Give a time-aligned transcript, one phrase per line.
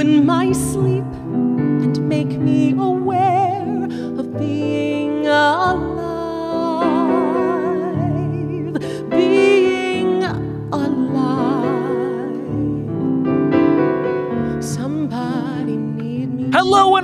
[0.00, 0.89] Ruin my sleep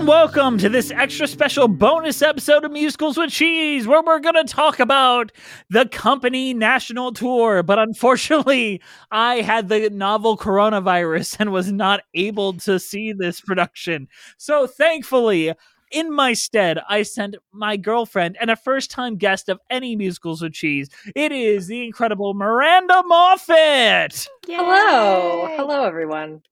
[0.07, 4.37] and welcome to this extra special bonus episode of Musicals with Cheese, where we're going
[4.37, 5.33] to talk about
[5.69, 7.65] the company national tour.
[7.65, 14.07] But unfortunately, I had the novel coronavirus and was not able to see this production.
[14.37, 15.55] So thankfully,
[15.91, 20.41] in my stead, I sent my girlfriend and a first time guest of any Musicals
[20.41, 20.89] with Cheese.
[21.17, 24.29] It is the incredible Miranda Moffat.
[24.47, 25.49] Hello.
[25.57, 26.43] Hello, everyone.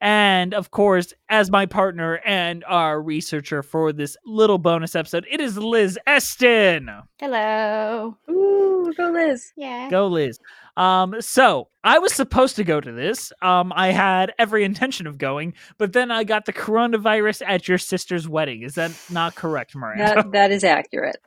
[0.00, 5.40] And of course, as my partner and our researcher for this little bonus episode, it
[5.40, 6.90] is Liz Eston.
[7.18, 8.16] Hello.
[8.30, 9.52] Ooh, go Liz.
[9.56, 9.88] Yeah.
[9.90, 10.38] Go, Liz.
[10.76, 13.32] Um, so I was supposed to go to this.
[13.42, 17.78] Um, I had every intention of going, but then I got the coronavirus at your
[17.78, 18.62] sister's wedding.
[18.62, 20.14] Is that not correct, Miranda?
[20.14, 21.18] That, that is accurate.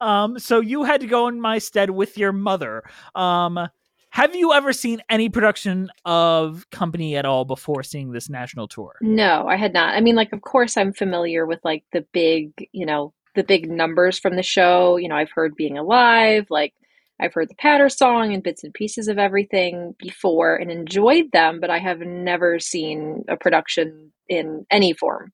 [0.00, 2.84] Um, so you had to go in my stead with your mother.
[3.14, 3.68] Um,
[4.14, 8.94] have you ever seen any production of Company at all before seeing this national tour?
[9.00, 9.96] No, I had not.
[9.96, 13.68] I mean, like, of course, I'm familiar with like the big, you know, the big
[13.68, 14.98] numbers from the show.
[14.98, 16.74] You know, I've heard Being Alive, like,
[17.18, 21.58] I've heard the Patter song and bits and pieces of everything before and enjoyed them,
[21.58, 25.32] but I have never seen a production in any form.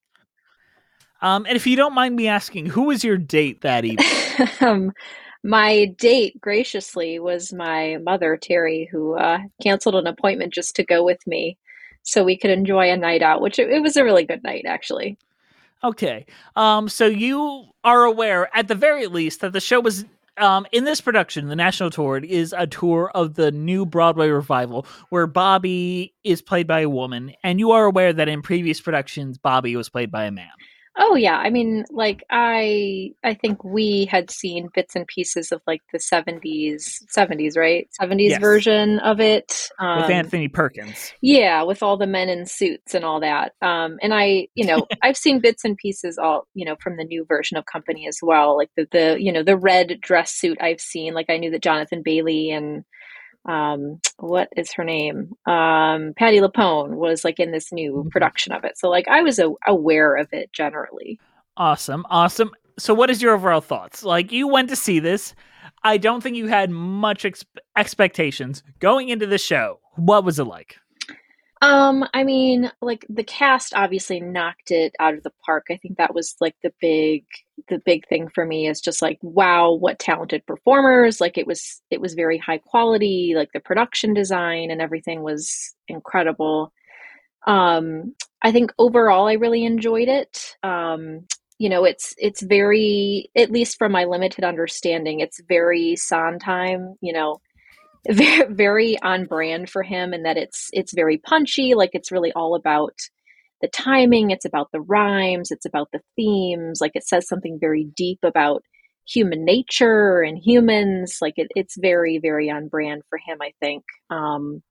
[1.21, 4.49] Um, and if you don't mind me asking, who was your date that evening?
[4.63, 4.93] um,
[5.43, 11.05] my date graciously was my mother, Terry, who uh, canceled an appointment just to go
[11.05, 11.57] with me
[12.03, 14.65] so we could enjoy a night out, which it, it was a really good night,
[14.67, 15.17] actually.
[15.83, 16.27] Okay.
[16.57, 20.05] Um, so you are aware, at the very least, that the show was
[20.37, 24.87] um, in this production, the national tour is a tour of the new Broadway revival
[25.11, 29.39] where Bobby is played by a woman, and you are aware that in previous productions,
[29.39, 30.49] Bobby was played by a man.
[30.99, 35.63] Oh yeah, I mean, like I, I think we had seen bits and pieces of
[35.67, 38.41] like the seventies, seventies, right, seventies Yes.
[38.41, 41.13] version of it um, with Anthony Perkins.
[41.23, 43.53] Yeah, with all the men in suits and all that.
[43.63, 47.05] Um, and I, you know, I've seen bits and pieces all, you know, from the
[47.05, 48.57] new version of Company as well.
[48.57, 51.15] Like the, the, you know, the red dress suit I've seen.
[51.15, 52.85] Like I knew that Jonathan Bailey and
[53.47, 55.33] um, what is her name?
[55.47, 58.11] Um, Patty LuPone was like in this new Mhm.
[58.11, 58.77] production of it.
[58.79, 61.19] So like I was a, aware of it generally.
[61.57, 62.51] Awesome, awesome.
[62.79, 64.03] So, what is your overall thoughts?
[64.03, 65.35] Like, you went to see this.
[65.83, 67.45] I don't think you had much ex-
[67.77, 69.81] expectations going into the show.
[69.97, 70.79] What was it like?
[71.63, 75.67] Um, I mean, like the cast obviously knocked it out of the park.
[75.71, 77.25] I think that was like the big
[77.69, 81.21] the big thing for me is just like wow, what talented performers.
[81.21, 85.75] Like it was it was very high quality, like the production design and everything was
[85.87, 86.73] incredible.
[87.47, 90.57] Um, I think overall I really enjoyed it.
[90.63, 91.27] Um,
[91.59, 97.13] you know, it's it's very at least from my limited understanding, it's very Sondheim, you
[97.13, 97.41] know,
[98.09, 102.55] very, on brand for him and that it's it's very punchy like it's really all
[102.55, 102.95] about
[103.61, 107.85] the timing it's about the rhymes it's about the themes like it says something very
[107.97, 108.63] deep about
[109.07, 113.85] human nature and humans like it, it's very very on brand for him i think.
[114.09, 114.63] Um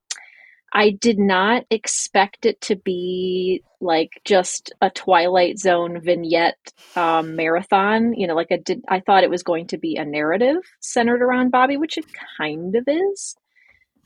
[0.74, 6.58] i did not expect it to be like just a twilight zone vignette
[6.96, 10.06] um, marathon you know like i did i thought it was going to be a
[10.06, 12.06] narrative centered around bobby which it
[12.38, 13.36] kind of is.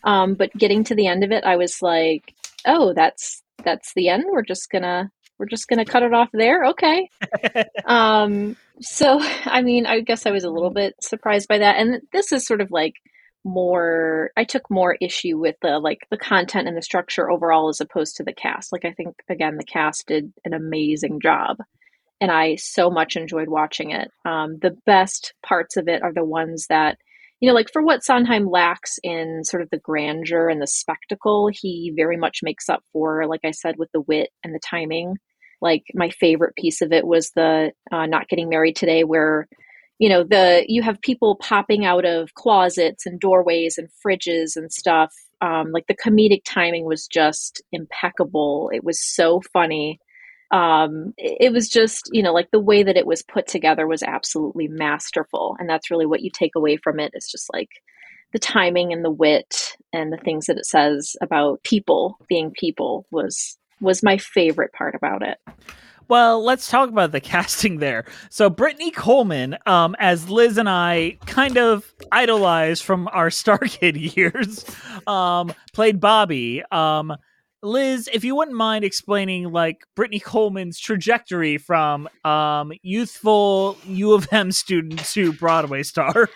[0.05, 2.33] Um, but getting to the end of it i was like
[2.65, 4.25] oh that's that's the end?
[4.29, 6.65] We're just gonna we're just gonna cut it off there?
[6.65, 7.09] Okay.
[7.85, 11.77] Um so i mean i guess i was a little bit surprised by that.
[11.77, 12.95] And this is sort of like
[13.45, 17.81] more i took more issue with the like the content and the structure overall as
[17.81, 18.71] opposed to the cast.
[18.71, 21.57] Like i think again the cast did an amazing job
[22.21, 24.09] and i so much enjoyed watching it.
[24.25, 26.97] Um, the best parts of it are the ones that
[27.41, 31.49] you know like for what sondheim lacks in sort of the grandeur and the spectacle
[31.51, 35.15] he very much makes up for like i said with the wit and the timing.
[35.61, 39.47] Like my favorite piece of it was the uh, not getting married today where
[40.03, 44.69] you know the you have people popping out of closets and doorways and fridges and
[44.81, 45.13] stuff
[45.43, 48.71] Um, like the comedic timing was just impeccable.
[48.73, 49.99] It was so funny.
[50.51, 54.03] Um, it, was just, you know, like the way that it was put together was
[54.03, 55.57] absolutely masterful.
[55.59, 57.11] And that's really what you take away from it.
[57.13, 57.69] It's just like
[58.31, 63.05] the timing and the wit and the things that it says about people being people
[63.11, 65.37] was was my favorite part about it.
[66.07, 68.05] Well, let's talk about the casting there.
[68.29, 74.65] So Britney Coleman, um, as Liz and I kind of idolized from our Starkid years,
[75.07, 76.63] um, played Bobby.
[76.71, 77.15] Um,
[77.63, 84.27] Liz, if you wouldn't mind explaining like Britney Coleman's trajectory from um, youthful U of
[84.31, 86.29] M student to Broadway star.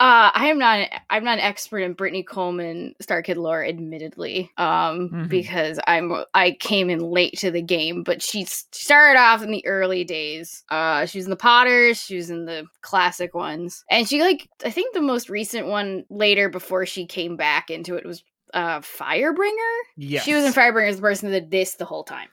[0.00, 0.88] Uh, I am not.
[1.08, 5.28] I'm not an expert in Britney Coleman Starkid lore, admittedly, um, Mhm.
[5.28, 6.24] because I'm.
[6.34, 10.64] I came in late to the game, but she started off in the early days.
[10.68, 12.02] Uh, she was in the Potters.
[12.02, 14.48] She was in the classic ones, and she like.
[14.64, 18.80] I think the most recent one later before she came back into it was uh
[18.80, 19.78] Firebringer.
[19.96, 20.24] Yes.
[20.24, 22.28] She was in Firebringer as the person that did this the whole time.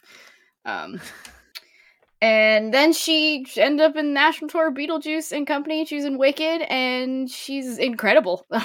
[0.66, 1.00] Um,
[2.22, 5.86] and then she ended up in National Tour Beetlejuice and Company.
[5.86, 8.46] She's in Wicked, and she's incredible.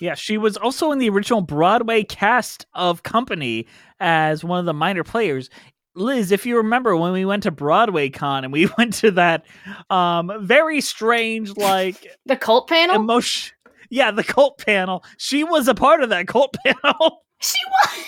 [0.00, 3.66] Yeah, she was also in the original Broadway cast of Company
[4.00, 5.48] as one of the minor players.
[5.94, 9.46] Liz, if you remember when we went to Broadway Con and we went to that
[9.88, 12.96] um very strange like the cult panel.
[12.96, 13.54] emotion
[13.88, 15.04] yeah, the cult panel.
[15.18, 17.22] She was a part of that cult panel.
[17.40, 18.04] she was.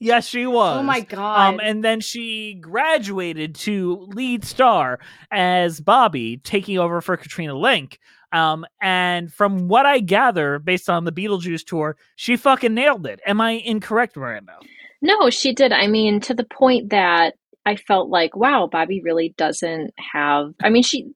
[0.00, 0.78] Yes, she was.
[0.78, 1.54] Oh my god.
[1.54, 5.00] Um, and then she graduated to lead star
[5.30, 7.98] as Bobby, taking over for Katrina Lenk.
[8.30, 13.20] Um, and from what I gather, based on the Beetlejuice tour, she fucking nailed it.
[13.26, 14.58] Am I incorrect, Miranda?
[15.00, 15.72] No, she did.
[15.72, 17.34] I mean, to the point that
[17.64, 20.52] I felt like, wow, Bobby really doesn't have.
[20.62, 21.08] I mean, she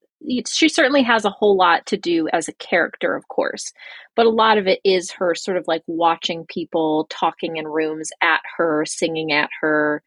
[0.46, 3.72] she certainly has a whole lot to do as a character, of course,
[4.14, 8.10] but a lot of it is her sort of like watching people talking in rooms
[8.20, 10.02] at her, singing at her.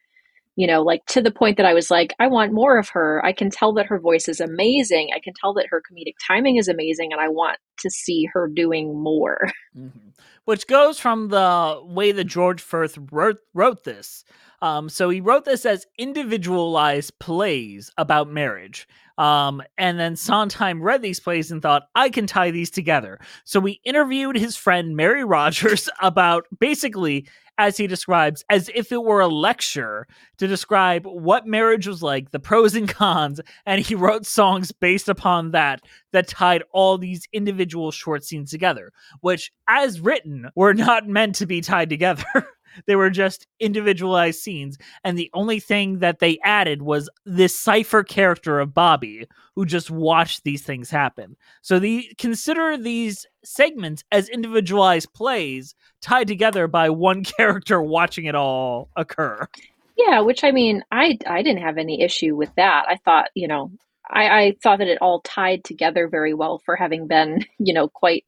[0.57, 3.21] You know, like to the point that I was like, I want more of her.
[3.25, 5.09] I can tell that her voice is amazing.
[5.13, 8.47] I can tell that her comedic timing is amazing, and I want to see her
[8.47, 9.49] doing more.
[9.77, 10.11] Mm-hmm.
[10.45, 14.23] Which goes from the way that George Furth wrote, wrote this.
[14.61, 18.87] Um, so he wrote this as individualized plays about marriage.
[19.17, 23.19] Um, and then Sondheim read these plays and thought, I can tie these together.
[23.43, 27.27] So we interviewed his friend Mary Rodgers about basically,
[27.57, 30.07] as he describes, as if it were a lecture
[30.37, 35.07] to describe what marriage was like, the pros and cons, and he wrote songs based
[35.07, 35.81] upon that
[36.11, 38.91] that tied all these individual short scenes together,
[39.21, 42.25] which, as written, were not meant to be tied together.
[42.85, 48.03] they were just individualized scenes, and the only thing that they added was this cipher
[48.03, 51.35] character of Bobby who just watched these things happen.
[51.61, 58.35] So the consider these segments as individualized plays tied together by one character watching it
[58.35, 59.47] all occur.
[59.97, 62.85] Yeah, which I mean, I I didn't have any issue with that.
[62.87, 63.71] I thought, you know,
[64.09, 67.87] I, I thought that it all tied together very well for having been, you know,
[67.87, 68.25] quite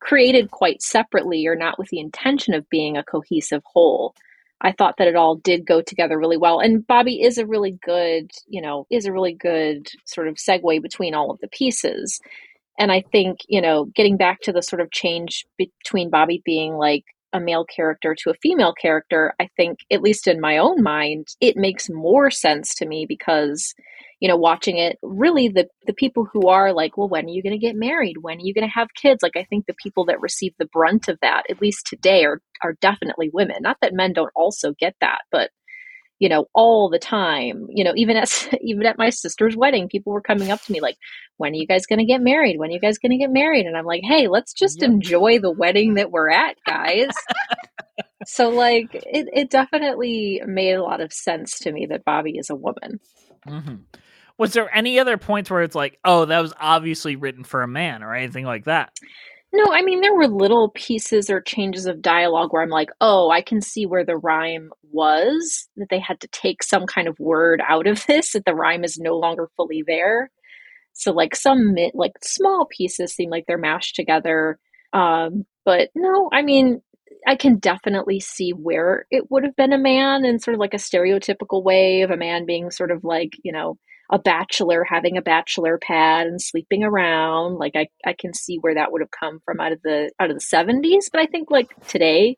[0.00, 4.14] created quite separately or not with the intention of being a cohesive whole.
[4.62, 6.60] I thought that it all did go together really well.
[6.60, 10.82] And Bobby is a really good, you know, is a really good sort of segue
[10.82, 12.20] between all of the pieces.
[12.78, 16.74] And I think, you know, getting back to the sort of change between Bobby being
[16.74, 20.82] like a male character to a female character, I think, at least in my own
[20.82, 23.74] mind, it makes more sense to me because,
[24.20, 27.42] you know, watching it, really the the people who are like, well, when are you
[27.42, 28.16] going to get married?
[28.20, 29.22] When are you going to have kids?
[29.22, 32.40] Like, I think the people that receive the brunt of that, at least today, are
[32.62, 33.56] are definitely women.
[33.60, 35.50] Not that men don't also get that, but
[36.20, 37.66] you know all the time.
[37.70, 40.80] You know even at even at my sister's wedding people were coming up to me
[40.80, 40.96] like
[41.38, 42.58] when are you guys going to get married?
[42.58, 43.66] When are you guys going to get married?
[43.66, 44.84] And i'm like hey let's just Yep.
[44.84, 47.10] enjoy the wedding that we're at guys.
[48.24, 52.50] So like it, it definitely made a lot of sense to me that bobby is
[52.50, 53.00] a woman.
[53.46, 53.76] Hmm
[54.38, 57.68] Was there any other points where it's like, oh, that was obviously written for a
[57.68, 58.92] man or anything like that?
[59.52, 63.30] No i mean there were little pieces or changes of dialogue where i'm like oh
[63.30, 67.18] i can see where the rhyme was that they had to take some kind of
[67.18, 70.30] word out of this that the rhyme is no longer fully there.
[70.92, 74.58] So like some like small pieces seem like they're mashed together
[74.92, 76.82] um but no i mean
[77.28, 80.74] i can definitely see where it would have been a man in sort of like
[80.74, 83.78] a stereotypical way of a man being sort of like you know
[84.10, 87.56] a bachelor having a bachelor pad and sleeping around.
[87.56, 90.30] Like i i can see where that would have come from out of the out
[90.30, 92.36] of the 70s but i think like today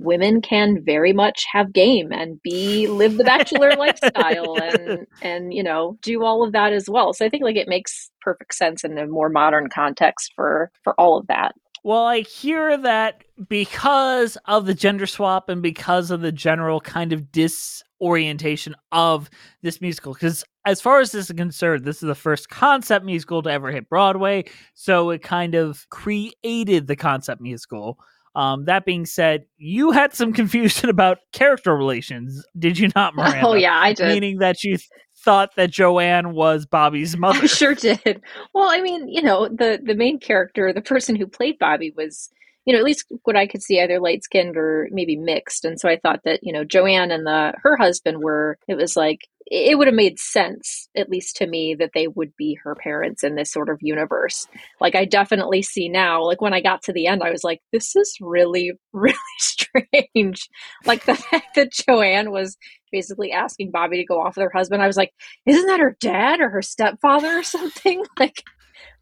[0.00, 5.62] women can very much have game and be live the bachelor lifestyle and and you
[5.62, 7.12] know do all of that as well.
[7.12, 10.98] So i think like it makes perfect sense in a more modern context for for
[10.98, 11.54] all of that.
[11.82, 17.14] Well, I hear that because of the gender swap and because of the general kind
[17.14, 19.30] of disorientation of
[19.62, 23.42] this musical, because as far as this is concerned, this is the first concept musical
[23.42, 24.44] to ever hit Broadway.
[24.74, 27.98] So it kind of created the concept musical.
[28.36, 33.46] Um, that being said, you had some confusion about character relations, did you not, Miranda?
[33.46, 34.08] Oh yeah, I did.
[34.08, 37.40] Meaning that you th- thought that Joanne was Bobby's mother.
[37.42, 38.22] I sure did.
[38.54, 42.30] Well, I mean, you know, the the main character, the person who played Bobby was,
[42.64, 45.64] you know, at least what I could see, either light skinned or maybe mixed.
[45.64, 48.96] And so I thought that, you know, Joanne and the her husband were it was
[48.96, 52.74] like it would have made sense, at least to me, that they would be her
[52.74, 54.46] parents in this sort of universe.
[54.80, 57.60] Like I definitely see now, like when I got to the end, I was like,
[57.72, 60.48] this is really, really strange.
[60.84, 62.56] Like the fact that Joanne was
[62.92, 64.82] basically asking Bobby to go off with her husband.
[64.82, 65.12] I was like,
[65.46, 68.04] isn't that her dad or her stepfather or something?
[68.18, 68.42] Like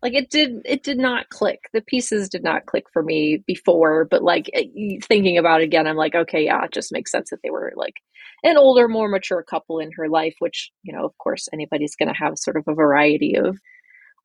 [0.02, 1.68] like it did it did not click.
[1.73, 5.87] The pieces did not click for me before, but like eh, thinking about it again,
[5.87, 7.94] I'm like, okay, yeah, it just makes sense that they were like
[8.44, 12.14] an older, more mature couple in her life, which, you know, of course anybody's gonna
[12.14, 13.58] have sort of a variety of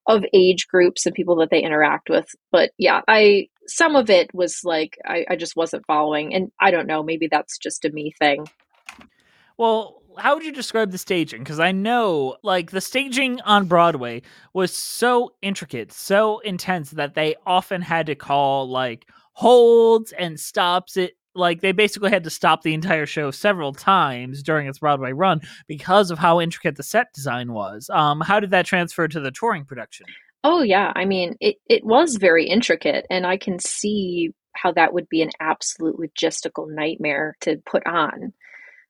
[0.08, 2.28] of age groups and people that they interact with.
[2.52, 6.34] But yeah, I some of it was like I, I just wasn't following.
[6.34, 8.46] And I don't know, maybe that's just a me thing.
[9.58, 11.40] Well, how would you describe the staging?
[11.40, 14.22] Because I know, like, the staging on Broadway
[14.54, 20.98] was so intricate, so intense that they often had to call like holds and stops.
[20.98, 25.14] It like they basically had to stop the entire show several times during its Broadway
[25.14, 27.90] run because of how intricate the set design was.
[27.90, 30.06] Um, how did that transfer to the touring production?
[30.44, 34.94] Oh yeah, I mean, it it was very intricate, and I can see how that
[34.94, 38.34] would be an absolute logistical nightmare to put on.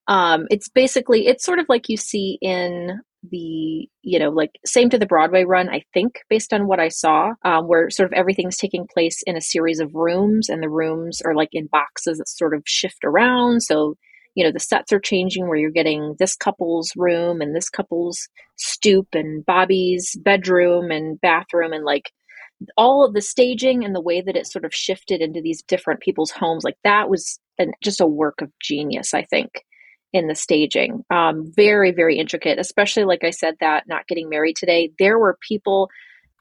[0.07, 2.99] Um, it's basically it's sort of like you see in
[3.31, 6.89] the you know like same to the broadway run i think based on what i
[6.89, 10.69] saw um, where sort of everything's taking place in a series of rooms and the
[10.69, 13.61] rooms are like in boxes that sort of shift around.
[13.63, 13.95] So
[14.35, 18.27] you know the sets are changing where you're getting this couple's room and this couple's
[18.57, 22.11] stoop and bobby's bedroom and bathroom and like
[22.77, 25.99] all of the staging and the way that it sort of shifted into these different
[25.99, 29.63] people's homes like that was an, just a work of genius i think
[30.13, 31.03] in the staging.
[31.09, 34.91] Um, very, very intricate, especially like I said, that not getting married today.
[34.99, 35.89] There were people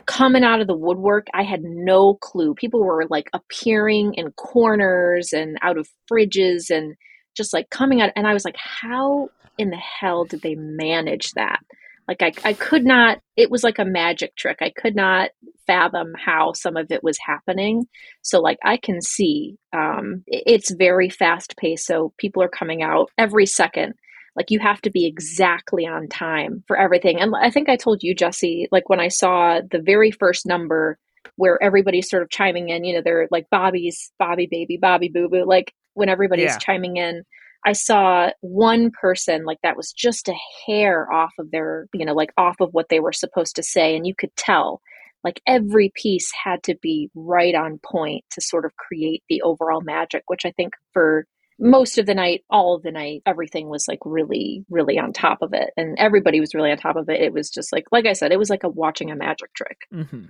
[0.07, 1.27] coming out of the woodwork.
[1.33, 2.55] I had no clue.
[2.55, 6.95] People were like appearing in corners and out of fridges and
[7.37, 8.11] just like coming out.
[8.15, 11.61] And I was like, how in the hell did they manage that?
[12.09, 14.59] Like I, I could not, it was like a magic trick.
[14.61, 15.31] I could not
[15.67, 17.87] fathom how some of it was happening.
[18.23, 21.87] So like I can see um, it's very fast paced.
[21.87, 23.95] So people are coming out every second.
[24.35, 27.21] Like you have to be exactly on time for everything.
[27.21, 30.99] And I think I told you, Jesse, like when I saw the very first number
[31.37, 35.29] where everybody's sort of chiming in, you know, they're like Bobby's Bobby baby, Bobby boo
[35.29, 36.59] boo, like when everybody's yeah.
[36.59, 37.23] chiming in
[37.65, 40.35] I saw one person like that was just a
[40.67, 43.97] hair off of their, you know, like off of what they were supposed to say.
[43.97, 44.81] And you could tell
[45.25, 49.81] like every piece had to be right on point to sort of create the overall
[49.81, 51.27] magic, which I think for
[51.59, 55.39] most of the night, all of the night, everything was like really, really on top
[55.43, 55.71] of it.
[55.77, 57.21] And everybody was really on top of it.
[57.21, 59.83] It was just like, like I said, it was like a watching a magic trick.
[59.93, 60.25] Mm-hmm.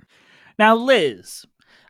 [0.58, 1.46] Now, Liz,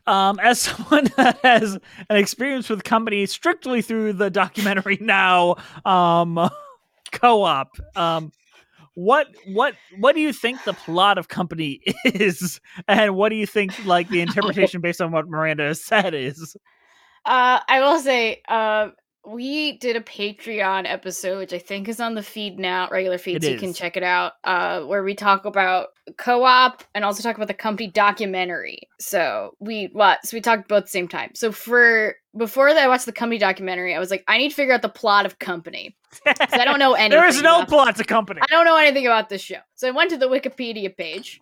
[0.07, 1.77] um, as someone that has
[2.09, 5.55] an experience with company strictly through the documentary now
[5.85, 6.49] um,
[7.11, 8.31] co-op, um,
[8.95, 13.47] what what what do you think the plot of company is, and what do you
[13.47, 16.55] think like the interpretation based on what Miranda has said is?
[17.25, 18.89] Uh, I will say, uh,
[19.25, 23.37] we did a Patreon episode, which I think is on the feed now, regular feed,
[23.37, 23.53] it so is.
[23.53, 27.47] you can check it out, uh, where we talk about co-op and also talk about
[27.47, 28.89] the company documentary.
[28.99, 30.25] So we what?
[30.25, 31.31] So we talked both at the same time.
[31.35, 34.55] So for before that, I watched the company documentary, I was like, I need to
[34.55, 35.95] figure out the plot of company.
[36.25, 37.11] I don't know anything.
[37.17, 38.41] there is no plot to company.
[38.41, 39.59] I don't know anything about this show.
[39.75, 41.39] So I went to the Wikipedia page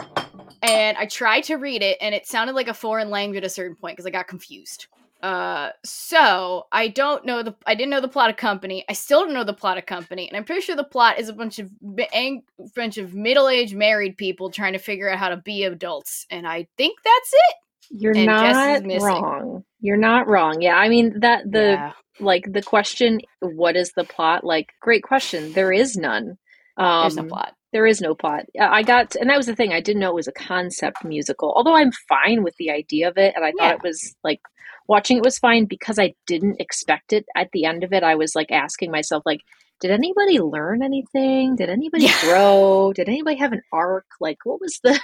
[0.61, 3.49] and I tried to read it, and it sounded like a foreign language at a
[3.49, 4.85] certain point because I got confused.
[5.21, 8.83] Uh, so I don't know the I didn't know the plot of Company.
[8.89, 11.29] I still don't know the plot of Company, and I'm pretty sure the plot is
[11.29, 11.69] a bunch of
[12.11, 12.43] ang-
[12.75, 16.47] bunch of middle aged married people trying to figure out how to be adults, and
[16.47, 17.55] I think that's it.
[17.91, 19.63] You're and not wrong.
[19.79, 20.61] You're not wrong.
[20.61, 21.91] Yeah, I mean that the yeah.
[22.19, 24.43] like the question, what is the plot?
[24.43, 25.53] Like, great question.
[25.53, 26.37] There is none.
[26.77, 27.53] Um, There's no plot.
[27.73, 28.45] There is no plot.
[28.59, 29.71] I got, and that was the thing.
[29.71, 31.53] I didn't know it was a concept musical.
[31.55, 34.41] Although I'm fine with the idea of it, and I thought it was like
[34.91, 37.25] watching it was fine because I didn't expect it.
[37.35, 39.39] At the end of it, I was like asking myself, like,
[39.79, 41.55] did anybody learn anything?
[41.55, 42.21] Did anybody yeah.
[42.21, 42.91] grow?
[42.93, 44.05] Did anybody have an arc?
[44.19, 44.99] Like, what was the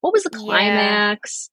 [0.00, 1.50] what was the climax?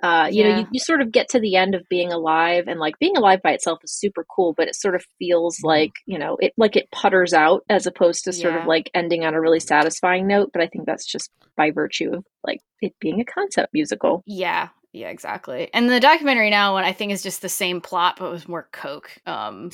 [0.00, 2.78] Uh, you know, you, you sort of get to the end of being alive, and
[2.78, 5.64] like being alive by itself is super cool, but it sort of feels Mhm.
[5.64, 8.60] like you know, it like it putters out as opposed to sort Yeah.
[8.62, 10.50] of like ending on a really satisfying note.
[10.52, 14.22] But I think that's just by virtue of like it being a concept musical.
[14.24, 15.68] Yeah, yeah, exactly.
[15.74, 18.68] And the documentary now one I think is just the same plot but with more
[18.72, 19.10] coke.
[19.26, 19.70] Um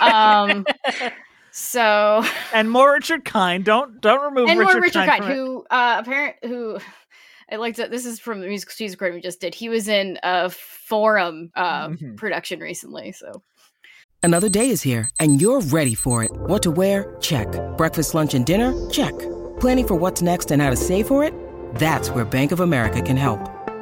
[0.00, 0.66] um
[1.50, 3.64] so and more Richard Kind.
[3.64, 5.10] Don't don't remove and Richard, more Richard Kind.
[5.10, 5.36] Kind, from it.
[5.36, 6.78] who uh apparent who
[7.52, 9.54] I liked that this is from the musical cheese recording we just did.
[9.54, 12.16] He was in a forum uh Mhm.
[12.16, 13.42] production recently, so
[14.22, 16.30] Another day is here, and you're ready for it.
[16.32, 17.16] What to wear?
[17.22, 17.46] Check.
[17.78, 18.74] Breakfast, lunch, and dinner?
[18.90, 19.18] Check.
[19.60, 21.32] Planning for what's next and how to save for it?
[21.76, 23.40] That's where Bank of America can help.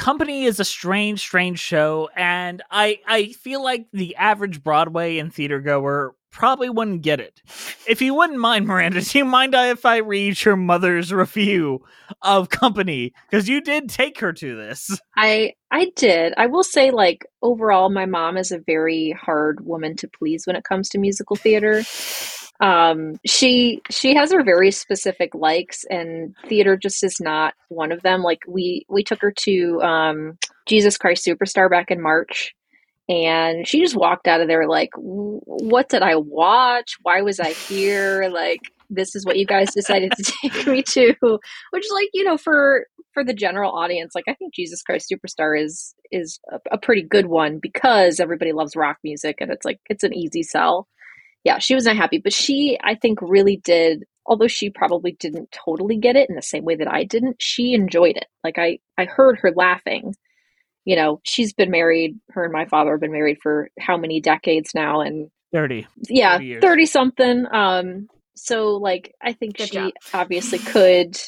[0.00, 5.30] Company is a strange, strange show, and I I feel like the average Broadway and
[5.32, 7.42] theater goer probably wouldn't get it.
[7.86, 11.84] If you wouldn't mind, Miranda, do you mind if I read your mother's review
[12.22, 13.12] of Company?
[13.30, 14.98] Because you did take her to this.
[15.18, 16.32] I I did.
[16.38, 20.56] I will say like overall my mom is a very hard woman to please when
[20.56, 21.82] it comes to musical theater.
[22.60, 28.02] Um she she has her very specific likes and theater just is not one of
[28.02, 28.22] them.
[28.22, 32.54] Like we we took her to um Jesus Christ Superstar back in March
[33.08, 36.96] and she just walked out of there like what did I watch?
[37.02, 38.28] Why was I here?
[38.32, 41.14] Like this is what you guys decided to take me to
[41.70, 45.60] which like you know for for the general audience like i think jesus christ superstar
[45.60, 49.78] is is a, a pretty good one because everybody loves rock music and it's like
[49.88, 50.88] it's an easy sell
[51.44, 55.50] yeah she was not happy but she i think really did although she probably didn't
[55.50, 58.26] totally get it in the same way that i didn't she enjoyed it.
[58.44, 60.14] Like i i heard her laughing.
[60.84, 64.20] You know she's been married her and my father have been married for how many
[64.20, 65.00] decades now?
[65.00, 65.86] And 30.
[66.08, 69.92] yeah 30 something um so like i think Good she job.
[70.14, 71.18] obviously could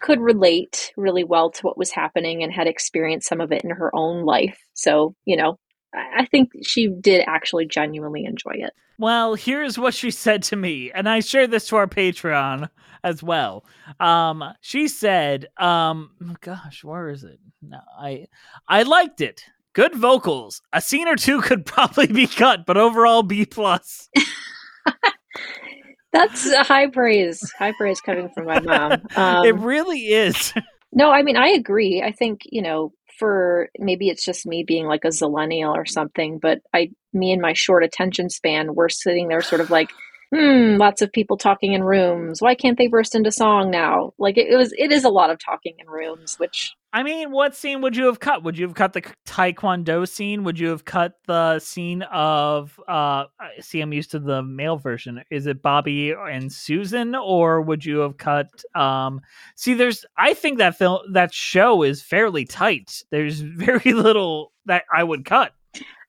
[0.00, 3.70] could relate really well to what was happening and had experienced some of it in
[3.70, 4.58] her own life.
[4.74, 5.58] So you know
[5.94, 10.92] i think she did actually genuinely enjoy it Well, here's what she said to me,
[10.92, 12.68] and I shared this to our Patreon
[13.02, 13.64] as well.
[13.98, 17.40] Um, she said, um, gosh, where is it?
[17.60, 18.26] No, I
[18.68, 19.42] I liked it.
[19.72, 20.62] Good vocals.
[20.72, 24.08] A scene or two could probably be cut, but overall B plus.
[26.12, 30.52] that's a high praise high praise coming from my mom um, it really is.
[30.92, 32.02] No, I mean, I agree.
[32.02, 36.38] I think, you know, for maybe it's just me being like a zillennial or something,
[36.38, 39.90] but I, me and my short attention span, we're sitting there sort of like,
[40.32, 42.40] hmm, lots of people talking in rooms.
[42.40, 44.12] Why can't they burst into song now?
[44.18, 47.32] Like it, it was, it is a lot of talking in rooms, which I mean,
[47.32, 48.44] what scene would you have cut?
[48.44, 50.44] Would you have cut the Taekwondo scene?
[50.44, 53.24] Would you have cut the scene of uh
[53.60, 55.24] see I'm used to the male version.
[55.28, 59.20] Is it Bobby and Susan or would you have cut um
[59.56, 63.02] See there's I think that film that show is fairly tight.
[63.10, 65.52] There's very little that I would cut.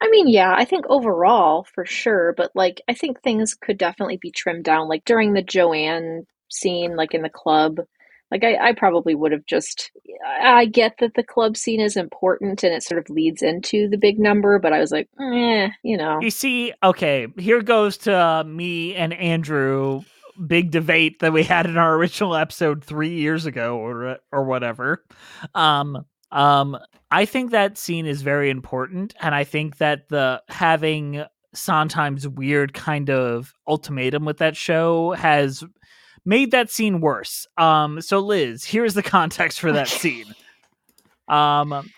[0.01, 4.17] I mean, yeah, I think overall for sure, but like I think things could definitely
[4.17, 4.87] be trimmed down.
[4.87, 7.79] Like during the Joanne scene, like in the club,
[8.31, 9.91] like I, I probably would have just.
[10.27, 13.97] I get that the club scene is important and it sort of leads into the
[13.97, 16.19] big number, but I was like, eh, you know.
[16.21, 20.03] You see, okay, here goes to uh, me and Andrew
[20.47, 25.03] big debate that we had in our original episode 3 years ago or or whatever.
[25.53, 26.77] Um um
[27.11, 32.73] I think that scene is very important and I think that the having Sondheim's weird
[32.73, 35.63] kind of ultimatum with that show has
[36.25, 37.47] made that scene worse.
[37.57, 40.35] Um so Liz, here's the context for that scene.
[41.27, 41.89] Um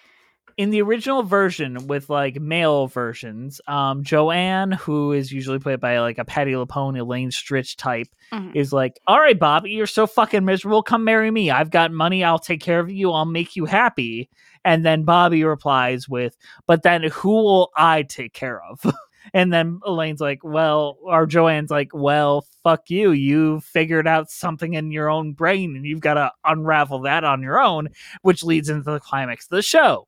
[0.58, 6.00] in the original version with like male versions, um, Joanne, who is usually played by
[6.00, 8.56] like a Patty LuPone, Elaine Stritch type, Mhm.
[8.56, 10.82] is like, "All right, Bobby, you're so fucking miserable.
[10.82, 11.52] Come marry me.
[11.52, 12.24] I've got money.
[12.24, 13.12] I'll take care of you.
[13.12, 14.30] I'll make you happy."
[14.66, 18.82] And then Bobby replies with, "But then who will I take care of?"
[19.34, 23.12] and then Elaine's like, "Well," or Joanne's like, "Well, fuck you.
[23.12, 27.44] You figured out something in your own brain, and you've got to unravel that on
[27.44, 27.90] your own,"
[28.24, 30.08] which leads into the climax of the show.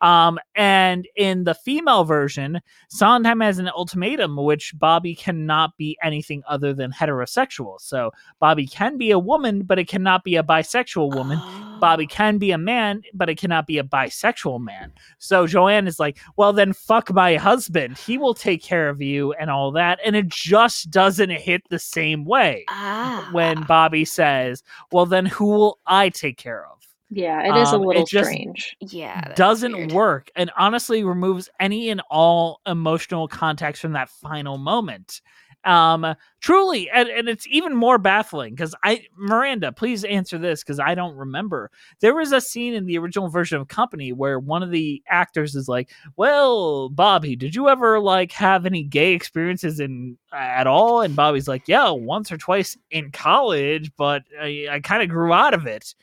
[0.00, 6.42] Um, and in the female version, Sondheim has an ultimatum, which Bobby cannot be anything
[6.48, 7.80] other than heterosexual.
[7.80, 11.38] So Bobby can be a woman, but it cannot be a bisexual woman.
[11.80, 14.92] Bobby can be a man, but it cannot be a bisexual man.
[15.18, 17.98] So Joanne is like, well, then fuck my husband.
[17.98, 19.98] He will take care of you and all that.
[20.04, 23.28] And it just doesn't hit the same way Ah.
[23.32, 26.83] when Bobby says, well, then who will I take care of?
[27.10, 28.76] Yeah, it is Um, a it little just strange.
[28.80, 29.92] yeah, doesn't weird.
[29.92, 35.20] work and honestly removes any and all emotional context from that final moment
[35.64, 40.78] um truly and, and it's even more baffling because i miranda please answer this because
[40.78, 44.62] i don't remember there was a scene in the original version of company where one
[44.62, 49.80] of the actors is like well bobby did you ever like have any gay experiences
[49.80, 54.80] in at all and bobby's like yeah once or twice in college but i, I
[54.80, 55.94] kind of grew out of it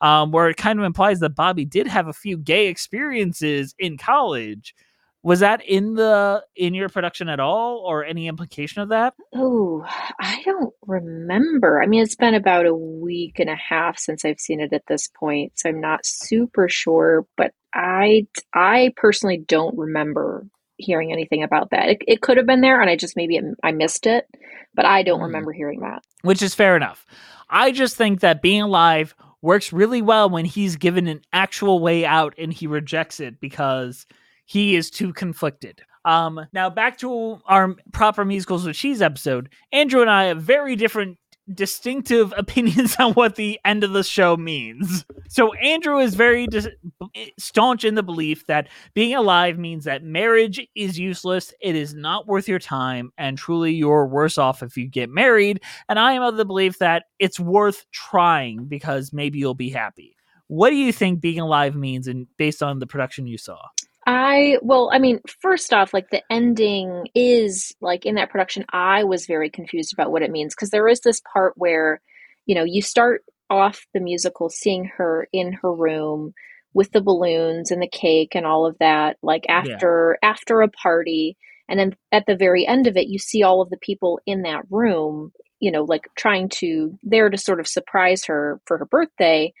[0.00, 3.98] um, where it kind of implies that Bobby did have a few gay experiences in
[3.98, 4.74] college.
[5.22, 9.14] Was that in the in your production at all, or any implication of that?
[9.34, 9.84] Oh,
[10.20, 11.82] I don't remember.
[11.82, 14.84] I mean, it's been about a week and a half since I've seen it at
[14.86, 21.42] this point, so I'm not super sure, but I I personally don't remember hearing anything
[21.42, 21.88] about that.
[21.88, 24.26] It, it could have been there and I just maybe I missed it,
[24.74, 25.24] but I don't Hmm.
[25.24, 26.02] remember hearing that.
[26.22, 27.04] Which is fair enough.
[27.50, 32.04] I just think that being alive works really well when he's given an actual way
[32.04, 34.06] out and he rejects it because
[34.44, 35.82] he is too conflicted.
[36.04, 39.52] Um, now back to our proper musicals with cheese episode.
[39.72, 41.18] Andrew and I have very different
[41.52, 45.04] distinctive opinions on what the end of the show means.
[45.28, 46.68] So Andrew is very dis-
[47.38, 52.26] staunch in the belief that being alive means that marriage is useless, it is not
[52.26, 55.60] worth your time, and truly you're worse off if you get married.
[55.88, 60.16] And I am of the belief that it's worth trying because maybe you'll be happy.
[60.46, 63.58] What do you think being alive means and based on the production you saw?
[64.10, 69.04] I, well, I mean, first off, like the ending is like in that production, I
[69.04, 72.00] was very confused about what it means because there is this part where,
[72.46, 76.32] you know, you start off the musical seeing her in her room
[76.72, 81.36] with the balloons and the cake and all of that, like after after a party,
[81.68, 84.40] and then at the very end of it, you see all of the people in
[84.42, 88.86] that room, you know, like trying to there to sort of surprise her for her
[88.86, 89.52] birthday,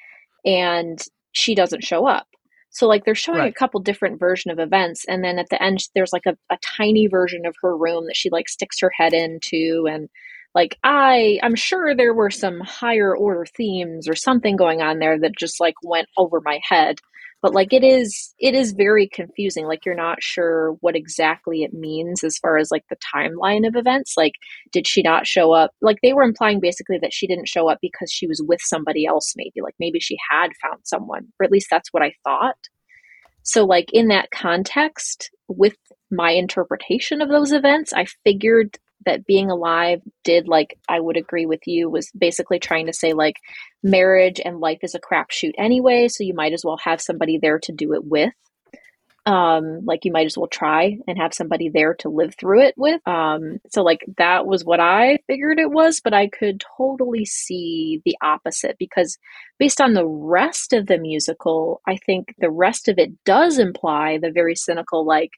[0.46, 0.98] and
[1.32, 2.26] she doesn't show up.
[2.70, 3.50] So like they're showing Right.
[3.50, 6.58] a couple different version of events and then at the end there's like a, a
[6.62, 10.08] tiny version of her room that she like sticks her head into and
[10.54, 15.18] like I I'm sure there were some higher order themes or something going on there
[15.20, 16.98] that just like went over my head.
[17.40, 19.66] But like it is it is very confusing.
[19.66, 23.76] Like you're not sure what exactly it means as far as like the timeline of
[23.76, 24.14] events.
[24.16, 24.32] Like
[24.72, 25.70] did she not show up?
[25.80, 29.06] Like they were implying basically that she didn't show up because she was with somebody
[29.06, 29.62] else maybe.
[29.62, 31.28] Like maybe she had found someone.
[31.38, 32.56] Or at least that's what I thought.
[33.48, 35.76] So, like, in that context, with
[36.10, 41.46] my interpretation of those events, I figured that being alive did, like, I would agree
[41.46, 43.36] with you, was basically trying to say, like,
[43.82, 47.58] marriage and life is a crapshoot anyway, so you might as well have somebody there
[47.60, 48.32] to do it with.
[49.26, 52.74] Um, like, you might as well try and have somebody there to live through it
[52.78, 53.06] with.
[53.06, 58.00] Um, so, like, that was what I figured it was, but I could totally see
[58.06, 59.18] the opposite because
[59.58, 64.16] based on the rest of the musical, I think the rest of it does imply
[64.16, 65.32] the very cynical, like,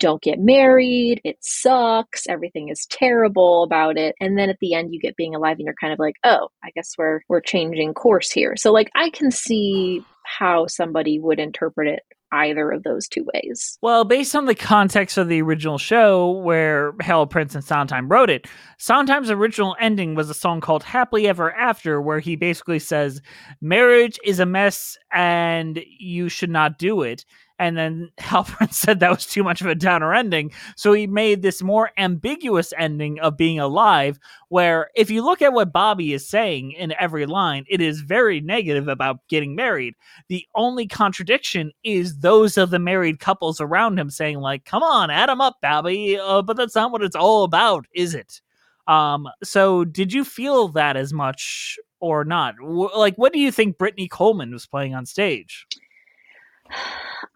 [0.00, 4.14] don't get married, it sucks, everything is terrible about it.
[4.20, 6.48] And then at the end you get being alive and you're kind of like, oh,
[6.62, 8.56] I guess we're we're changing course here.
[8.56, 12.00] So like I can see how somebody would interpret it
[12.34, 13.78] either of those two ways.
[13.80, 18.30] Well, based on the context of the original show where Harold Prince and Sondheim wrote
[18.30, 18.46] it,
[18.78, 23.22] Sondheim's original ending was a song called Happily Ever After, where he basically says,
[23.60, 27.24] Marriage is a mess and you should not do it.
[27.58, 30.52] And then Hal Prince said that was too much of a downer ending.
[30.76, 35.52] So he made this more ambiguous ending of being alive, where if you look at
[35.52, 39.94] what Bobby is saying in every line, it is very negative about getting married.
[40.28, 45.10] The only contradiction is those of the married couples around him saying, like, come on,
[45.10, 46.18] add him up, Bobby.
[46.18, 48.40] Uh, but that's not what it's all about, is it?
[48.86, 52.56] Um, so did you feel that as much or not?
[52.58, 55.66] W- like, what do you think Britney Coleman was playing on stage?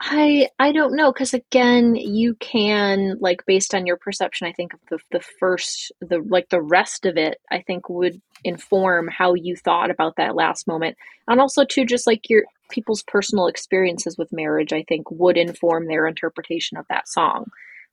[0.00, 4.46] I I don't know because again, you can like based on your perception.
[4.46, 7.40] I think of the the first the like the rest of it.
[7.50, 10.96] I think would inform how you thought about that last moment,
[11.26, 14.72] and also too just like your people's personal experiences with marriage.
[14.72, 17.46] I think would inform their interpretation of that song.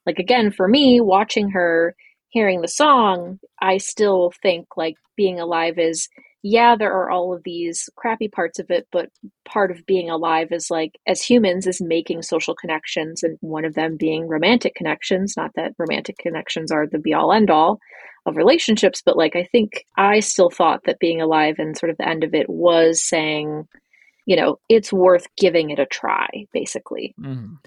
[0.05, 1.95] Like again, for me, watching her,
[2.29, 6.07] hearing the song, I still think like being alive is
[6.47, 9.09] yeah, there are all of these crappy parts of it, but
[9.45, 13.73] part of being alive is like, as humans, is making social connections, and one of
[13.73, 15.33] them being romantic connections.
[15.35, 17.79] Not that romantic connections are the be all end all
[18.27, 21.97] of relationships, but like, I think I still thought that being alive and sort of
[21.97, 23.67] the end of it was saying,
[24.27, 27.15] you know, it's worth giving it a try, basically.
[27.19, 27.57] Mhm.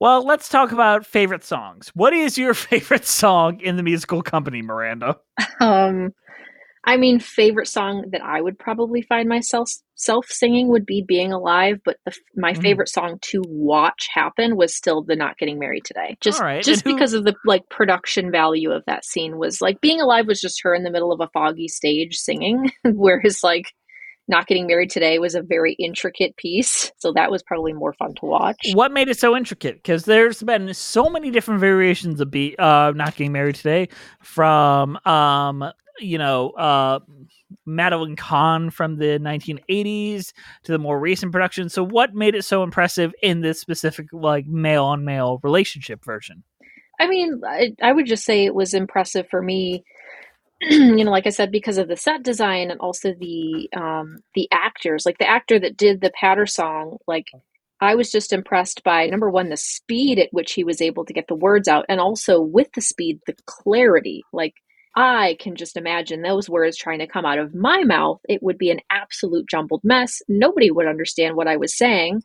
[0.00, 1.90] Well, let's talk about favorite songs.
[1.94, 5.16] What is your favorite song in the musical company, Miranda?
[5.60, 6.12] Um,
[6.84, 11.32] I mean, favorite song that I would probably find myself self singing would be "Being
[11.32, 12.62] Alive," but the, my Mhm.
[12.62, 16.82] favorite song to watch happen was still the "Not Getting Married Today." Just right, just
[16.84, 20.40] who- because of the like production value of that scene was like "Being Alive" was
[20.40, 23.66] just her in the middle of a foggy stage singing, whereas like
[24.26, 28.14] "Not Getting Married Today" was a very intricate piece, so that was probably more fun
[28.16, 28.58] to watch.
[28.74, 29.76] What made it so intricate?
[29.76, 33.88] Because there's been so many different variations of be uh not getting married today,
[34.20, 36.98] from um you know uh
[37.66, 40.32] Madeline Kahn from the 1980s
[40.64, 41.68] to the more recent production.
[41.68, 46.42] So what made it so impressive in this specific like male on male relationship version?
[47.00, 49.84] I mean, I, I would just say it was impressive for me.
[50.60, 54.48] you know, like I said, because of the set design and also the um, the
[54.52, 55.04] actors.
[55.04, 57.26] Like the actor that did the Patter song, like
[57.80, 61.12] I was just impressed by number one, the speed at which he was able to
[61.12, 64.22] get the words out, and also with the speed, the clarity.
[64.32, 64.54] Like
[64.94, 68.20] I can just imagine those words trying to come out of my mouth.
[68.28, 70.20] It would be an absolute jumbled mess.
[70.28, 72.22] Nobody would understand what I was saying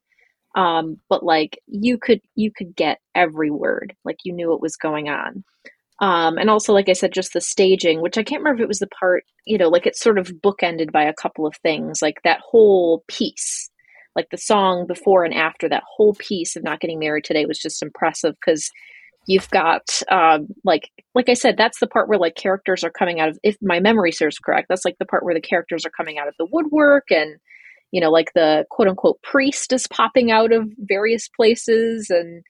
[0.58, 4.75] um but like you could you could get every word like you knew what was
[4.75, 5.43] going on
[5.99, 8.67] um and also like i said just the staging which i can't remember if it
[8.67, 12.01] was the part you know like it's sort of bookended by a couple of things
[12.01, 13.69] like that whole piece
[14.15, 17.60] like the song before and after that whole piece of not getting married today was
[17.60, 18.71] just impressive because
[19.27, 23.19] you've got um like like i said that's the part where like characters are coming
[23.19, 25.91] out of if my memory serves correct that's like the part where the characters are
[25.91, 27.37] coming out of the woodwork and
[27.91, 32.43] you know, like the quote unquote priest is popping out of various places and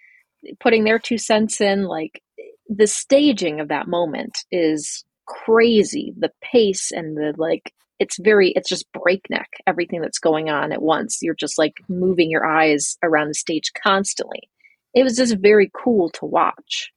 [0.59, 1.83] putting their two cents in.
[1.83, 2.21] Like
[2.67, 6.13] the staging of that moment is crazy.
[6.17, 10.81] The pace and the like, it's very, it's just breakneck, everything that's going on at
[10.81, 11.19] once.
[11.21, 14.49] You're just like moving your eyes around the stage constantly.
[14.93, 16.91] It was just very cool to watch.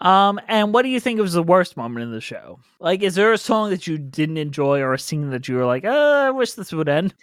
[0.00, 2.58] Um, and what do you think was the worst moment in the show?
[2.80, 5.64] Like, is there a song that you didn't enjoy or a scene that you were
[5.64, 7.14] like, uh, I wish this would end?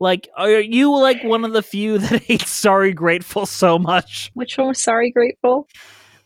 [0.00, 4.30] Like, are you like one of the few that hates Sorry Grateful so much?
[4.34, 5.68] Which one was Sorry Grateful?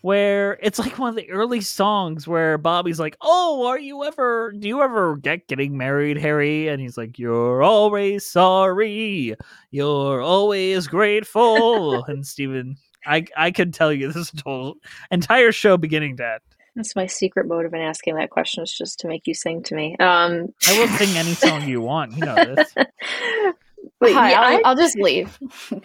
[0.01, 4.53] Where it's like one of the early songs where Bobby's like, Oh, are you ever,
[4.59, 6.69] do you ever get getting married, Harry?
[6.69, 9.35] And he's like, You're always sorry.
[9.73, 12.05] You're always grateful.
[12.05, 14.77] and Steven, I, I could tell you this whole
[15.11, 16.40] entire show beginning to end.
[16.75, 19.75] That's my secret motive in asking that question is just to make you sing to
[19.75, 19.97] me.
[19.99, 22.12] Um, I will sing any song you want.
[22.12, 22.73] You know this.
[24.01, 25.38] but Hi, yeah, I'll, I- I'll just leave.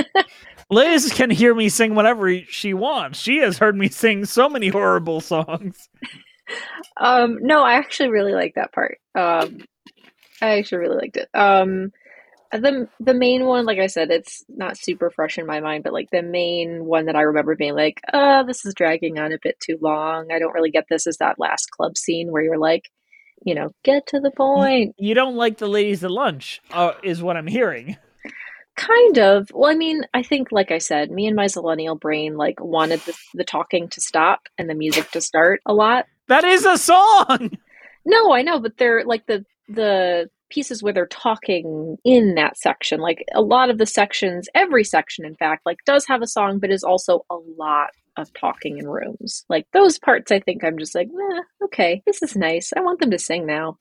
[0.70, 3.20] Liz can hear me sing whatever she wants.
[3.20, 5.88] She has heard me sing so many horrible songs.
[6.96, 8.98] Um, no, I actually really like that part.
[9.14, 9.58] Um,
[10.42, 11.28] I actually really liked it.
[11.34, 11.92] Um,
[12.52, 15.92] the the main one, like I said, it's not super fresh in my mind, but
[15.92, 19.38] like the main one that I remember being like, "Oh, this is dragging on a
[19.42, 20.32] bit too long.
[20.32, 22.90] I don't really get this is that last club scene where you're like,
[23.44, 24.94] you know, get to the point.
[24.98, 27.96] You don't like the ladies at lunch, uh, is what I'm hearing.
[28.76, 29.48] Kind of.
[29.54, 33.00] Well, I mean, I think, like I said, me and my Zillennial brain like wanted
[33.00, 36.06] the, the talking to stop and the music to start a lot.
[36.28, 37.52] That is a song.
[38.04, 43.00] No, I know, but they're like the the pieces where they're talking in that section.
[43.00, 46.58] Like a lot of the sections, every section, in fact, like does have a song,
[46.58, 49.44] but is also a lot of talking in rooms.
[49.48, 52.72] Like those parts, I think I'm just like, eh, okay, this is nice.
[52.76, 53.78] I want them to sing now.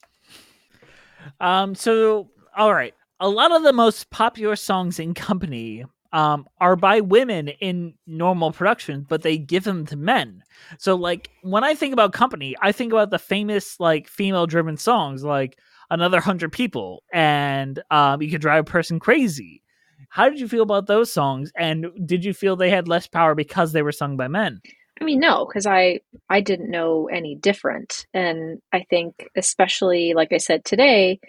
[1.39, 1.75] Um.
[1.75, 2.93] So, all right.
[3.19, 8.51] A lot of the most popular songs in Company um are by women in normal
[8.51, 10.43] production, but they give them to men.
[10.77, 15.23] So, like when I think about Company, I think about the famous like female-driven songs,
[15.23, 15.57] like
[15.89, 19.61] "Another Hundred People" and um, "You Could Drive a Person Crazy."
[20.09, 21.51] How did you feel about those songs?
[21.57, 24.61] And did you feel they had less power because they were sung by men?
[24.99, 30.31] I mean, no, because I I didn't know any different, and I think especially like
[30.31, 31.19] I said today,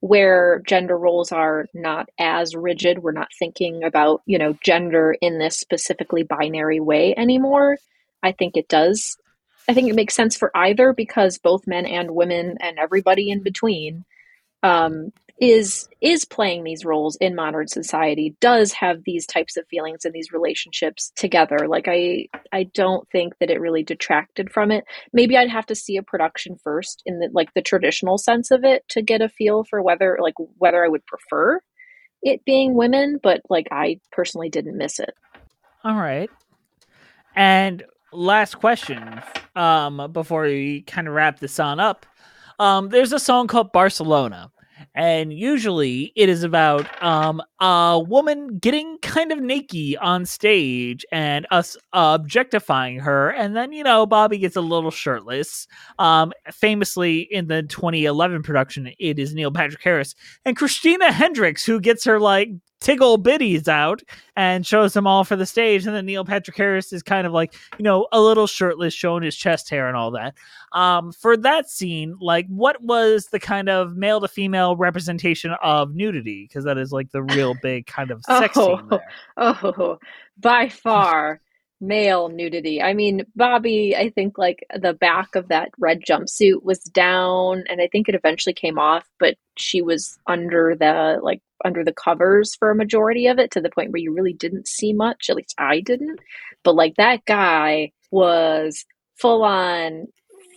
[0.00, 5.38] where gender roles are not as rigid, we're not thinking about you know gender in
[5.38, 7.78] this specifically binary way anymore.
[8.22, 9.16] I think it does.
[9.68, 13.42] I think it makes sense for either because both men and women and everybody in
[13.42, 14.04] between
[14.62, 20.04] um, is is playing these roles in modern society does have these types of feelings
[20.04, 21.68] and these relationships together.
[21.68, 24.84] Like i i don't think that it really detracted from it.
[25.12, 28.64] Maybe i'd have to see a production first in the like the traditional sense of
[28.64, 31.60] it to get a feel for whether like whether i would prefer
[32.22, 35.14] it being women but like i personally didn't miss it.
[35.84, 36.30] All right.
[37.34, 39.22] And last question,
[39.56, 42.06] um, before we kind of wrap this on up.
[42.58, 44.50] Um, there's a song called Barcelona.
[44.94, 51.46] And usually it is about um, a woman getting kind of naked on stage and
[51.50, 53.30] us objectifying her.
[53.30, 55.66] And then, you know, Bobby gets a little shirtless.
[55.98, 60.14] Um, famously in the 2011 production, it is Neil Patrick Harris
[60.44, 64.02] and Christina Hendricks who gets her like tiggle bitties out
[64.36, 65.86] and shows them all for the stage.
[65.86, 69.22] And then Neil Patrick Harris is kind of like, you know, a little shirtless, showing
[69.22, 70.34] his chest hair and all that.
[70.72, 75.94] Um, for that scene, like, what was the kind of male to female representation of
[75.94, 76.46] nudity?
[76.48, 78.76] Because that is like the real big kind of sex Oh.
[78.76, 79.00] scene there.
[79.38, 79.98] Oh,
[80.38, 81.40] by far
[81.80, 82.82] male nudity.
[82.82, 87.80] I mean, Bobby, I think like the back of that red jumpsuit was down and
[87.80, 92.54] I think it eventually came off, but she was under the like under the covers
[92.54, 95.28] for a majority of it to the point where you really didn't see much.
[95.28, 96.20] At least I didn't.
[96.62, 98.84] But like that guy was
[99.16, 100.06] full on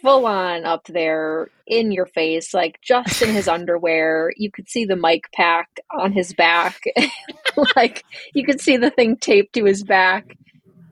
[0.02, 4.86] full on up there in your face like just in his underwear you could see
[4.86, 6.82] the mic pack on his back
[7.76, 10.38] like you could see the thing taped to his back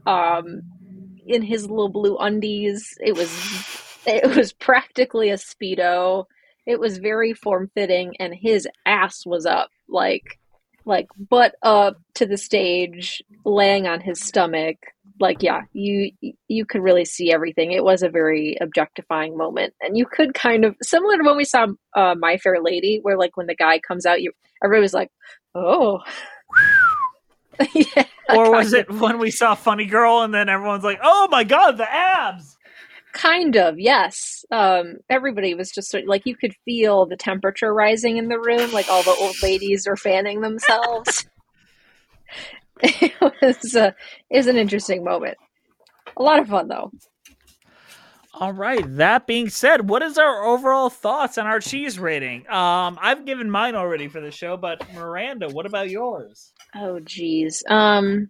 [0.08, 0.62] um
[1.28, 2.98] in his little blue undies.
[3.00, 3.30] It was
[4.06, 6.26] it was practically a speedo.
[6.65, 10.39] It was very form fitting and his ass was up like
[10.86, 14.78] like butt up to the stage laying on his stomach.
[15.20, 16.12] Like yeah you
[16.48, 17.72] you could really see everything.
[17.72, 19.74] It was a very objectifying moment.
[19.82, 23.17] And you could kind of similar to when we saw uh, my fair lady where
[23.17, 24.32] like when the guy comes out you
[24.63, 25.12] everybody was like
[25.56, 26.00] oh.
[27.74, 31.43] Yeah, Or was it when we saw Funny Girl and then everyone's like, oh my
[31.45, 32.57] God, the abs?
[33.13, 34.43] Kind of, yes.
[34.51, 38.71] Um, everybody was just sort like you could feel the temperature rising in the room,
[38.71, 41.25] like all the old ladies are fanning themselves.
[42.83, 43.91] it was uh,
[44.29, 45.37] is an interesting moment.
[46.15, 46.91] A lot of fun though.
[48.39, 48.84] All right.
[48.97, 52.41] That being said, what is our overall thoughts on our cheese rating?
[52.50, 56.54] Um, I've given mine already for the show, but Miranda, what about yours?
[56.76, 57.63] Oh geez.
[57.67, 58.30] Um,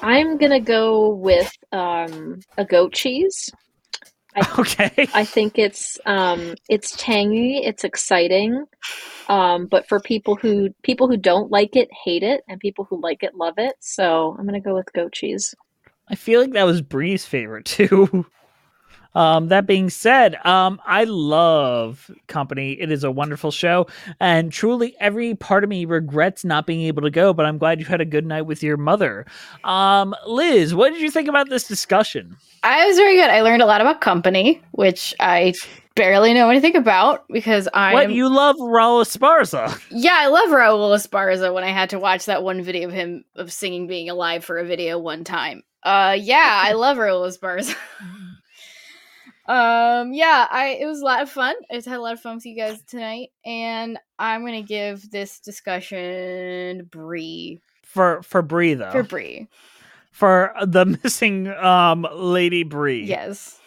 [0.00, 3.50] I'm gonna go with um, a goat cheese.
[4.58, 5.08] Okay.
[5.12, 8.64] I think it's um, it's tangy, it's exciting,
[9.28, 12.98] um, but for people who people who don't like it hate it, and people who
[12.98, 13.74] like it love it.
[13.80, 15.54] So I'm gonna go with goat cheese.
[16.08, 18.24] I feel like that was Bree's favorite too.
[19.14, 22.72] Um, that being said, um, I love Company.
[22.72, 23.86] It is a wonderful show,
[24.20, 27.32] and truly, every part of me regrets not being able to go.
[27.32, 29.26] But I'm glad you had a good night with your mother.
[29.64, 32.36] Um, Liz, what did you think about this discussion?
[32.62, 33.30] I was very good.
[33.30, 35.54] I learned a lot about company, which I
[35.94, 39.80] barely know anything about because I what you love, Raul Esparza?
[39.90, 43.24] Yeah, I love Raul Esparza when I had to watch that one video of him
[43.36, 45.62] of singing being alive for a video one time.
[45.82, 47.76] Uh yeah, I love Raul Esparza.
[49.46, 51.54] um yeah, I it was a lot of fun.
[51.70, 54.68] I just had a lot of fun with you guys tonight and I'm going to
[54.68, 59.48] give this discussion Bree For for Bree though, for Bree.
[60.12, 63.04] for the missing um lady Bree.
[63.04, 63.58] Yes.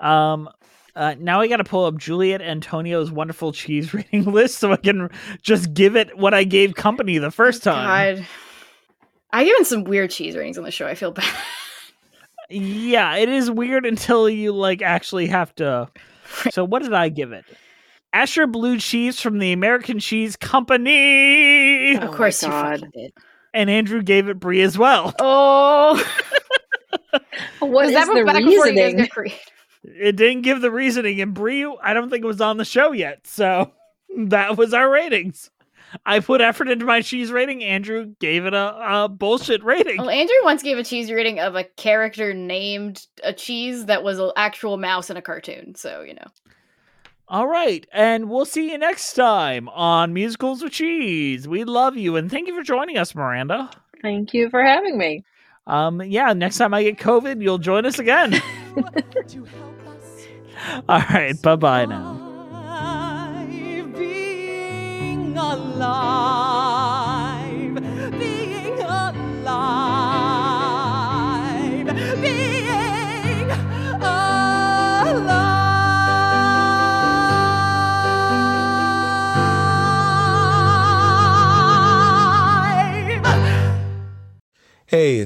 [0.00, 0.48] Um,
[0.96, 4.76] uh, now I got to pull up Juliet Antonio's wonderful cheese rating list so I
[4.76, 5.10] can
[5.42, 8.16] just give it what I gave company the first time.
[8.16, 8.26] God.
[9.32, 10.86] I given some weird cheese ratings on the show.
[10.86, 11.24] I feel bad.
[12.50, 15.88] Yeah, it is weird until you like actually have to.
[16.50, 17.44] So what did I give it?
[18.12, 23.12] Asher blue cheese from the American Cheese Company, Oh of my course you fucking did.
[23.54, 25.14] and Andrew gave it Brie as well.
[25.20, 26.04] Oh,
[27.60, 29.32] what is that the back before you guys reasoning?
[29.84, 32.92] It didn't give the reasoning, and Brie, I don't think it was on the show
[32.92, 33.26] yet.
[33.26, 33.72] So
[34.26, 35.50] that was our ratings.
[36.06, 37.62] I put effort into my cheese rating.
[37.62, 39.98] Andrew gave it a, a bullshit rating.
[39.98, 44.18] Well, Andrew once gave a cheese rating of a character named a cheese that was
[44.18, 45.74] an actual mouse in a cartoon.
[45.74, 46.26] So you know.
[47.28, 51.48] All right, and we'll see you next time on Musicals with Cheese.
[51.48, 53.70] We love you, and thank you for joining us, Miranda.
[54.02, 55.24] Thank you for having me.
[55.66, 58.42] Um, yeah, next time I get COVID, you'll join us again.
[60.88, 62.18] All right, bye bye now.
[65.34, 66.11] Being